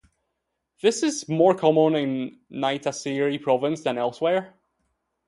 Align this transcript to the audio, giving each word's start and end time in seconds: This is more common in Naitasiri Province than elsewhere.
This 0.81 1.03
is 1.03 1.29
more 1.29 1.53
common 1.53 1.93
in 1.95 2.39
Naitasiri 2.51 3.39
Province 3.39 3.81
than 3.83 3.99
elsewhere. 3.99 4.55